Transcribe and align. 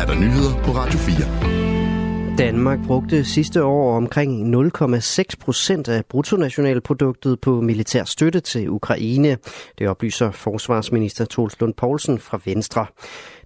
er 0.00 0.06
der 0.06 0.14
nyheder 0.14 0.62
på 0.64 0.70
Radio 0.70 0.98
4. 0.98 2.36
Danmark 2.38 2.78
brugte 2.86 3.24
sidste 3.24 3.64
år 3.64 3.96
omkring 3.96 4.54
0,6 4.54 5.22
procent 5.40 5.88
af 5.88 6.04
bruttonationalproduktet 6.04 7.40
på 7.40 7.60
militær 7.60 8.04
støtte 8.04 8.40
til 8.40 8.70
Ukraine. 8.70 9.36
Det 9.78 9.88
oplyser 9.88 10.30
forsvarsminister 10.30 11.24
Troels 11.24 11.60
Lund 11.60 11.74
Poulsen 11.74 12.18
fra 12.18 12.40
Venstre. 12.44 12.86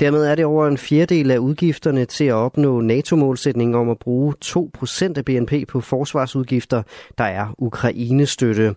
Dermed 0.00 0.26
er 0.26 0.34
det 0.34 0.44
over 0.44 0.66
en 0.66 0.78
fjerdedel 0.78 1.30
af 1.30 1.38
udgifterne 1.38 2.04
til 2.04 2.24
at 2.24 2.34
opnå 2.34 2.80
NATO-målsætningen 2.80 3.74
om 3.74 3.90
at 3.90 3.98
bruge 3.98 4.34
2 4.40 4.70
procent 4.74 5.18
af 5.18 5.24
BNP 5.24 5.52
på 5.68 5.80
forsvarsudgifter, 5.80 6.82
der 7.18 7.24
er 7.24 7.54
Ukraine-støtte. 7.58 8.74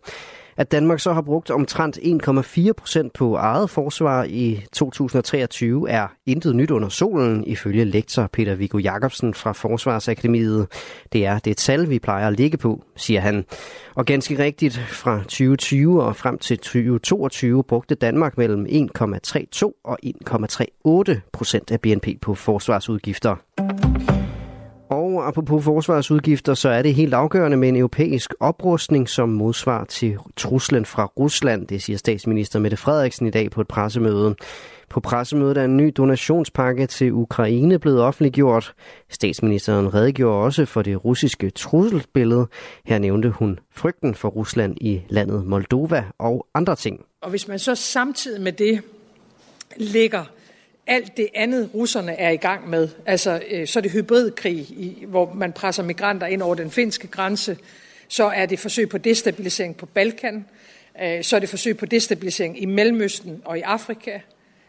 At 0.58 0.72
Danmark 0.72 1.00
så 1.00 1.14
har 1.14 1.22
brugt 1.22 1.52
omtrent 1.52 1.98
1,4 1.98 2.72
procent 2.78 3.14
på 3.14 3.36
eget 3.36 3.70
forsvar 3.70 4.24
i 4.24 4.66
2023 4.74 5.90
er 5.90 6.08
intet 6.26 6.56
nyt 6.56 6.72
under 6.72 6.90
solen, 6.90 7.44
ifølge 7.44 7.86
lektor 7.86 8.30
Peter 8.34 8.56
Viggo 8.56 8.78
Jacobsen 8.78 9.34
fra 9.34 9.52
Forsvarsakademiet. 9.52 10.68
Det 11.14 11.26
er 11.26 11.40
det 11.40 11.58
tal, 11.58 11.90
vi 11.90 12.00
plejer 12.00 12.28
at 12.28 12.38
ligge 12.38 12.58
på, 12.58 12.84
siger 12.96 13.20
han. 13.20 13.46
Og 13.96 14.06
ganske 14.06 14.44
rigtigt, 14.44 14.78
fra 14.78 15.18
2020 15.18 16.04
og 16.04 16.16
frem 16.16 16.38
til 16.38 16.58
2022 16.58 17.64
brugte 17.64 17.96
Danmark 17.96 18.38
mellem 18.38 18.66
1,32 18.66 19.82
og 19.84 20.00
1,38 20.06 21.20
procent 21.34 21.72
af 21.72 21.82
BNP 21.82 22.08
på 22.22 22.36
forsvarsudgifter. 22.36 23.36
Og 25.14 25.28
apropos 25.28 25.64
forsvarsudgifter, 25.64 26.54
så 26.54 26.70
er 26.70 26.82
det 26.82 26.94
helt 26.94 27.14
afgørende 27.14 27.58
med 27.58 27.70
en 27.70 27.76
europæisk 27.76 28.34
oprustning 28.40 29.10
som 29.10 29.30
modsvar 29.30 29.84
til 29.84 30.18
truslen 30.38 30.86
fra 30.86 31.06
Rusland, 31.06 31.68
det 31.68 31.84
siger 31.84 31.98
statsminister 31.98 32.60
Mette 32.60 32.78
Frederiksen 32.78 33.28
i 33.28 33.30
dag 33.30 33.52
på 33.52 33.62
et 33.62 33.68
pressemøde. 33.68 34.36
På 34.90 35.00
pressemødet 35.00 35.58
er 35.58 35.66
en 35.66 35.78
ny 35.78 35.94
donationspakke 35.98 36.88
til 36.88 37.14
Ukraine 37.14 37.80
blevet 37.80 38.02
offentliggjort. 38.02 38.74
Statsministeren 39.10 39.94
redegjorde 39.94 40.46
også 40.46 40.66
for 40.66 40.82
det 40.82 41.06
russiske 41.06 41.50
trusselsbillede. 41.50 42.48
Her 42.86 43.00
nævnte 43.00 43.30
hun 43.30 43.60
frygten 43.72 44.16
for 44.16 44.30
Rusland 44.30 44.78
i 44.82 45.02
landet 45.10 45.46
Moldova 45.46 46.04
og 46.20 46.48
andre 46.54 46.76
ting. 46.76 47.06
Og 47.22 47.30
hvis 47.30 47.48
man 47.48 47.60
så 47.60 47.76
samtidig 47.76 48.42
med 48.42 48.52
det 48.52 48.82
lægger 49.78 50.24
alt 50.88 51.18
det 51.18 51.28
andet, 51.36 51.70
russerne 51.74 52.12
er 52.12 52.30
i 52.30 52.38
gang 52.38 52.70
med, 52.70 52.90
altså 53.06 53.42
øh, 53.52 53.68
så 53.68 53.80
er 53.80 53.82
det 53.82 53.92
hybridkrig, 53.92 54.68
hvor 55.08 55.34
man 55.34 55.54
presser 55.54 55.84
migranter 55.84 56.28
ind 56.28 56.42
over 56.42 56.56
den 56.56 56.72
finske 56.72 57.08
grænse, 57.08 57.58
så 58.08 58.24
er 58.24 58.46
det 58.46 58.60
forsøg 58.60 58.90
på 58.90 58.98
destabilisering 58.98 59.78
på 59.78 59.86
Balkan, 59.86 60.46
øh, 61.02 61.24
så 61.24 61.36
er 61.36 61.40
det 61.40 61.50
forsøg 61.50 61.78
på 61.78 61.86
destabilisering 61.86 62.62
i 62.62 62.66
Mellemøsten 62.66 63.42
og 63.46 63.58
i 63.58 63.62
Afrika, 63.62 64.20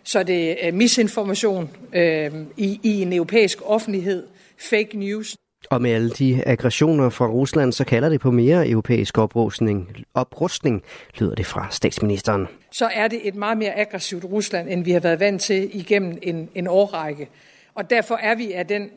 så 0.05 0.19
er 0.19 0.23
det 0.23 0.59
øh, 0.65 0.75
misinformation 0.75 1.71
øh, 1.93 2.33
i, 2.57 2.81
i 2.83 3.03
en 3.03 3.13
europæisk 3.13 3.59
offentlighed, 3.65 4.27
fake 4.59 4.99
news. 4.99 5.37
Og 5.71 5.83
med 5.83 5.91
alle 5.91 6.11
de 6.11 6.43
aggressioner 6.47 7.09
fra 7.09 7.27
Rusland, 7.27 7.73
så 7.73 7.85
kalder 7.85 8.09
det 8.09 8.21
på 8.21 8.31
mere 8.31 8.69
europæisk 8.69 9.19
oprustning, 9.19 9.97
oprustning, 10.15 10.83
lyder 11.19 11.35
det 11.35 11.47
fra 11.47 11.67
statsministeren. 11.71 12.47
Så 12.73 12.91
er 12.95 13.09
det 13.09 13.29
et 13.29 13.35
meget 13.35 13.59
mere 13.59 13.79
aggressivt 13.79 14.25
Rusland, 14.25 14.69
end 14.69 14.85
vi 14.85 14.91
har 14.91 15.01
været 15.01 15.21
vant 15.21 15.43
til 15.43 15.71
igennem 15.73 16.19
en, 16.23 16.49
en 16.55 16.67
årrække. 16.67 17.29
Og 17.75 17.91
derfor 17.91 18.15
er 18.15 18.35
vi 18.35 18.53
af 18.53 18.67
den 18.67 18.91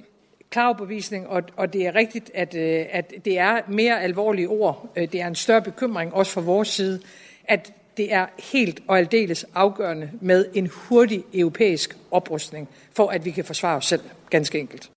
klare 0.50 0.76
bevisning, 0.76 1.28
og, 1.28 1.44
og 1.56 1.74
det 1.74 1.88
er 1.88 1.96
rigtigt, 1.96 2.32
at, 2.34 2.56
øh, 2.56 2.86
at 2.92 3.14
det 3.26 3.40
er 3.40 3.60
mere 3.68 4.02
alvorlige 4.02 4.48
ord. 4.48 4.92
Øh, 4.96 5.12
det 5.12 5.22
er 5.22 5.28
en 5.28 5.36
større 5.36 5.62
bekymring, 5.62 6.14
også 6.14 6.32
fra 6.32 6.42
vores 6.42 6.68
side, 6.68 7.00
at 7.46 7.74
det 7.98 8.14
er 8.14 8.26
helt 8.54 8.80
og 8.88 8.98
aldeles 8.98 9.46
afgørende 9.56 10.10
med 10.22 10.46
en 10.54 10.70
hurtig 10.74 11.24
europæisk 11.34 11.98
oprustning, 12.12 12.70
for 12.96 13.08
at 13.10 13.26
vi 13.26 13.32
kan 13.32 13.46
forsvare 13.46 13.78
os 13.78 13.86
selv, 13.86 14.02
ganske 14.30 14.60
enkelt. 14.60 14.90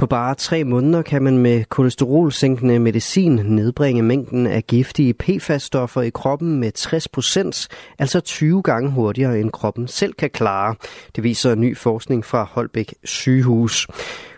På 0.00 0.06
bare 0.06 0.34
tre 0.34 0.64
måneder 0.64 1.02
kan 1.02 1.22
man 1.22 1.38
med 1.38 1.64
kolesterolsænkende 1.64 2.78
medicin 2.78 3.32
nedbringe 3.32 4.02
mængden 4.02 4.46
af 4.46 4.66
giftige 4.66 5.14
PFAS-stoffer 5.14 6.00
i 6.02 6.10
kroppen 6.10 6.60
med 6.60 6.72
60 6.72 7.08
procent, 7.08 7.68
altså 7.98 8.20
20 8.20 8.62
gange 8.62 8.90
hurtigere 8.90 9.40
end 9.40 9.50
kroppen 9.50 9.88
selv 9.88 10.12
kan 10.12 10.30
klare. 10.30 10.74
Det 11.16 11.24
viser 11.24 11.54
ny 11.54 11.76
forskning 11.76 12.24
fra 12.24 12.44
Holbæk 12.52 12.94
sygehus. 13.04 13.86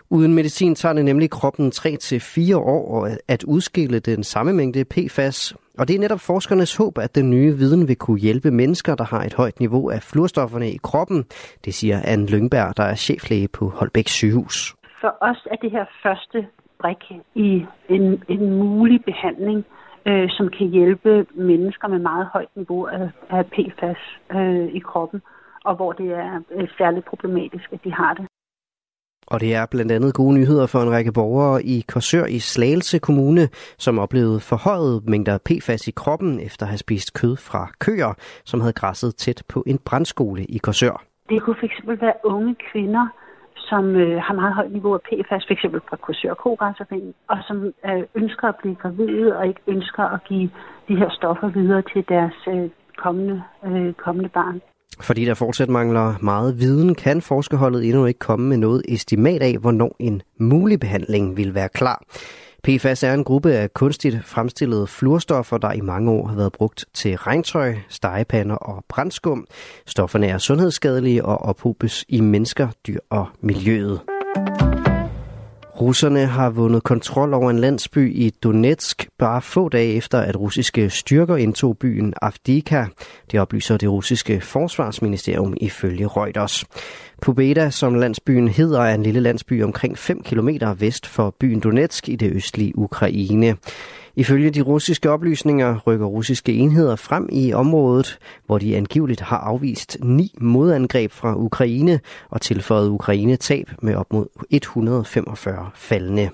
Uden 0.09 0.33
medicin 0.33 0.75
tager 0.75 0.93
det 0.93 1.05
nemlig 1.05 1.29
kroppen 1.29 1.71
3-4 1.75 2.55
år 2.55 3.09
at 3.27 3.43
udskille 3.43 3.99
den 3.99 4.23
samme 4.23 4.53
mængde 4.53 4.85
PFAS, 4.85 5.53
og 5.77 5.87
det 5.87 5.95
er 5.95 5.99
netop 5.99 6.19
forskernes 6.19 6.75
håb, 6.75 6.97
at 6.97 7.15
den 7.15 7.29
nye 7.29 7.57
viden 7.57 7.87
vil 7.87 7.95
kunne 7.95 8.19
hjælpe 8.19 8.51
mennesker, 8.51 8.95
der 8.95 9.03
har 9.05 9.23
et 9.23 9.33
højt 9.33 9.59
niveau 9.59 9.89
af 9.89 10.03
fluorstofferne 10.03 10.71
i 10.71 10.79
kroppen. 10.83 11.25
Det 11.65 11.73
siger 11.73 12.01
Anne 12.03 12.25
Lyngberg, 12.25 12.77
der 12.77 12.83
er 12.83 12.95
cheflæge 12.95 13.47
på 13.47 13.69
Holbæk 13.69 14.07
sygehus 14.07 14.75
for 15.03 15.17
os 15.29 15.47
er 15.51 15.55
det 15.55 15.71
her 15.71 15.85
første 16.03 16.47
brik 16.81 17.03
i 17.35 17.65
en, 17.89 18.23
en 18.29 18.43
mulig 18.59 18.99
behandling, 19.05 19.65
øh, 20.05 20.29
som 20.29 20.49
kan 20.57 20.67
hjælpe 20.67 21.25
mennesker 21.49 21.87
med 21.87 21.99
meget 21.99 22.27
højt 22.33 22.51
niveau 22.55 22.85
af, 22.85 23.09
af 23.29 23.45
PFAS 23.45 24.01
øh, 24.37 24.65
i 24.77 24.79
kroppen, 24.79 25.21
og 25.65 25.75
hvor 25.75 25.91
det 25.91 26.09
er 26.11 26.41
øh, 26.51 26.67
særligt 26.77 27.05
problematisk, 27.05 27.67
at 27.71 27.83
de 27.83 27.93
har 27.93 28.13
det. 28.13 28.25
Og 29.27 29.39
det 29.39 29.55
er 29.55 29.65
blandt 29.71 29.91
andet 29.91 30.13
gode 30.13 30.33
nyheder 30.33 30.67
for 30.67 30.79
en 30.79 30.91
række 30.91 31.11
borgere 31.11 31.63
i 31.63 31.83
Korsør 31.87 32.25
i 32.25 32.39
Slagelse 32.39 32.99
Kommune, 32.99 33.47
som 33.77 33.99
oplevede 33.99 34.39
forhøjet 34.39 35.03
mængder 35.07 35.37
PFAS 35.45 35.87
i 35.87 35.91
kroppen 35.91 36.39
efter 36.39 36.65
at 36.65 36.69
have 36.69 36.77
spist 36.77 37.13
kød 37.13 37.35
fra 37.37 37.67
køer, 37.79 38.13
som 38.45 38.59
havde 38.61 38.73
græsset 38.73 39.15
tæt 39.15 39.43
på 39.49 39.63
en 39.67 39.79
brandskole 39.85 40.43
i 40.43 40.57
Korsør. 40.57 41.03
Det 41.29 41.43
kunne 41.43 41.55
fx 41.55 41.75
være 41.87 42.13
unge 42.23 42.55
kvinder, 42.71 43.07
som 43.73 43.85
øh, 44.03 44.17
har 44.25 44.33
meget 44.41 44.53
højt 44.59 44.71
niveau 44.77 44.93
af 44.93 45.01
PFAS, 45.07 45.43
f.eks. 45.47 45.65
fra 45.89 45.97
kursør 46.05 46.33
og 47.33 47.37
som 47.47 47.57
øh, 47.89 48.03
ønsker 48.21 48.47
at 48.47 48.55
blive 48.61 48.75
gravide 48.75 49.37
og 49.37 49.47
ikke 49.47 49.61
ønsker 49.67 50.03
at 50.15 50.19
give 50.29 50.49
de 50.87 50.95
her 51.01 51.09
stoffer 51.17 51.49
videre 51.59 51.83
til 51.93 52.01
deres 52.13 52.37
øh, 52.53 52.69
kommende, 53.03 53.43
øh, 53.67 53.93
kommende 53.93 54.29
barn. 54.29 54.61
Fordi 55.01 55.25
der 55.25 55.33
fortsat 55.33 55.69
mangler 55.69 56.07
meget 56.21 56.59
viden, 56.59 56.95
kan 56.95 57.21
forskerholdet 57.21 57.85
endnu 57.87 58.05
ikke 58.05 58.19
komme 58.19 58.45
med 58.49 58.57
noget 58.57 58.81
estimat 58.87 59.41
af, 59.41 59.55
hvornår 59.61 59.95
en 59.99 60.21
mulig 60.39 60.79
behandling 60.79 61.37
vil 61.37 61.55
være 61.55 61.69
klar. 61.69 62.03
PFAS 62.63 63.03
er 63.03 63.13
en 63.13 63.23
gruppe 63.23 63.53
af 63.53 63.73
kunstigt 63.73 64.25
fremstillede 64.25 64.87
fluorstoffer, 64.87 65.57
der 65.57 65.71
i 65.71 65.81
mange 65.81 66.11
år 66.11 66.27
har 66.27 66.35
været 66.35 66.51
brugt 66.51 66.85
til 66.93 67.15
regntøj, 67.15 67.75
stegepander 67.89 68.55
og 68.55 68.85
brændskum. 68.89 69.47
Stofferne 69.85 70.27
er 70.27 70.37
sundhedsskadelige 70.37 71.25
og 71.25 71.41
ophobes 71.41 72.05
i 72.07 72.21
mennesker, 72.21 72.67
dyr 72.87 72.99
og 73.09 73.27
miljøet. 73.41 74.01
Russerne 75.81 76.25
har 76.25 76.49
vundet 76.49 76.83
kontrol 76.83 77.33
over 77.33 77.49
en 77.49 77.59
landsby 77.59 78.15
i 78.15 78.29
Donetsk 78.29 79.07
bare 79.17 79.41
få 79.41 79.69
dage 79.69 79.93
efter, 79.93 80.19
at 80.19 80.39
russiske 80.39 80.89
styrker 80.89 81.35
indtog 81.35 81.77
byen 81.77 82.13
Avdika. 82.21 82.85
Det 83.31 83.39
oplyser 83.39 83.77
det 83.77 83.91
russiske 83.91 84.41
forsvarsministerium 84.41 85.57
ifølge 85.61 86.07
Reuters. 86.07 86.65
Pobeda, 87.23 87.69
som 87.69 87.95
landsbyen 87.95 88.47
hedder, 88.47 88.81
er 88.81 88.95
en 88.95 89.03
lille 89.03 89.19
landsby 89.19 89.63
omkring 89.63 89.97
5 89.97 90.23
km 90.23 90.49
vest 90.77 91.07
for 91.07 91.35
byen 91.39 91.59
Donetsk 91.59 92.09
i 92.09 92.15
det 92.15 92.31
østlige 92.31 92.77
Ukraine. 92.77 93.55
Ifølge 94.15 94.49
de 94.49 94.61
russiske 94.61 95.09
oplysninger 95.11 95.79
rykker 95.87 96.05
russiske 96.05 96.53
enheder 96.53 96.95
frem 96.95 97.29
i 97.31 97.53
området, 97.53 98.19
hvor 98.45 98.57
de 98.57 98.77
angiveligt 98.77 99.21
har 99.21 99.37
afvist 99.37 99.97
ni 100.01 100.35
modangreb 100.37 101.11
fra 101.11 101.35
Ukraine 101.35 101.99
og 102.29 102.41
tilføjet 102.41 102.89
Ukraine 102.89 103.35
tab 103.35 103.71
med 103.81 103.95
op 103.95 104.13
mod 104.13 104.25
145 104.49 105.69
faldende. 105.75 106.29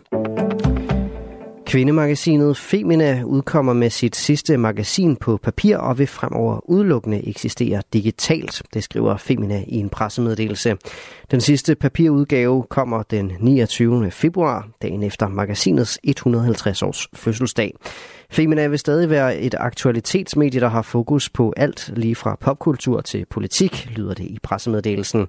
Kvindemagasinet 1.70 2.58
Femina 2.58 3.24
udkommer 3.24 3.74
med 3.74 3.90
sit 3.90 4.16
sidste 4.16 4.58
magasin 4.58 5.16
på 5.16 5.38
papir 5.44 5.78
og 5.78 6.00
vil 6.00 6.08
fremover 6.08 6.70
udelukkende 6.70 7.28
eksistere 7.28 7.82
digitalt, 7.94 8.64
det 8.74 8.84
skriver 8.84 9.18
Femina 9.18 9.64
i 9.68 9.76
en 9.76 9.90
pressemeddelelse. 9.90 10.78
Den 11.32 11.42
sidste 11.42 11.76
papirudgave 11.76 12.64
kommer 12.70 13.04
den 13.04 13.32
29. 13.40 14.12
februar, 14.12 14.68
dagen 14.82 15.04
efter 15.04 15.28
magasinets 15.28 16.00
150 16.04 16.82
års 16.82 17.08
fødselsdag. 17.14 17.74
Femina 18.30 18.68
vil 18.68 18.80
stadig 18.80 19.10
være 19.10 19.38
et 19.38 19.56
aktualitetsmedie, 19.60 20.62
der 20.62 20.70
har 20.70 20.82
fokus 20.82 21.30
på 21.30 21.54
alt, 21.58 21.92
lige 21.96 22.16
fra 22.16 22.38
popkultur 22.40 23.02
til 23.02 23.26
politik, 23.30 23.90
lyder 23.96 24.14
det 24.14 24.26
i 24.26 24.38
pressemeddelelsen. 24.44 25.28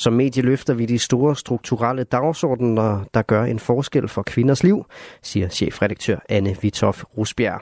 Som 0.00 0.12
medie 0.12 0.42
løfter 0.42 0.74
vi 0.74 0.86
de 0.86 0.98
store 0.98 1.36
strukturelle 1.36 2.04
dagsordener, 2.04 3.04
der 3.14 3.22
gør 3.22 3.44
en 3.44 3.58
forskel 3.58 4.08
for 4.08 4.22
kvinders 4.22 4.62
liv, 4.62 4.84
siger 5.22 5.48
chefredaktør 5.48 6.16
Anne 6.28 6.56
Vitoff 6.62 7.04
Rusbjerg. 7.18 7.60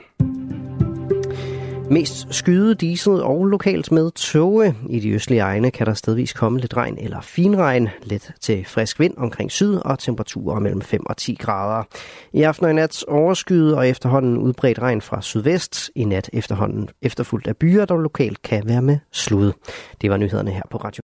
Mest 1.91 2.35
skyde, 2.35 2.75
diset 2.75 3.23
og 3.23 3.47
lokalt 3.47 3.93
med 3.93 4.11
tåge. 4.11 4.77
I 4.91 5.01
de 5.01 5.11
østlige 5.11 5.41
egne 5.41 5.71
kan 5.71 5.87
der 5.87 5.95
stedvis 5.95 6.33
komme 6.33 6.61
lidt 6.61 6.77
regn 6.77 6.99
eller 6.99 7.21
finregn. 7.21 7.89
Let 8.03 8.33
til 8.41 8.65
frisk 8.65 9.01
vind 9.01 9.15
omkring 9.17 9.51
syd 9.51 9.75
og 9.75 9.99
temperaturer 9.99 10.61
mellem 10.61 10.83
5 10.83 11.07
og 11.07 11.17
10 11.17 11.37
grader. 11.41 11.85
I 12.33 12.43
aften 12.43 12.65
og 12.65 12.71
i 12.71 12.75
nat 12.75 13.05
overskyet 13.09 13.77
og 13.77 13.89
efterhånden 13.89 14.39
udbredt 14.39 14.79
regn 14.79 15.01
fra 15.01 15.23
sydvest. 15.23 15.91
I 15.95 16.05
nat 16.05 16.31
efterhånden 16.33 16.89
efterfulgt 17.03 17.47
af 17.47 17.57
byer, 17.57 17.85
der 17.85 17.97
lokalt 17.97 18.43
kan 18.43 18.63
være 18.67 18.83
med 18.83 18.99
slud. 19.13 19.53
Det 20.01 20.11
var 20.11 20.17
nyhederne 20.17 20.51
her 20.51 20.63
på 20.71 20.79
Radio. 20.79 21.03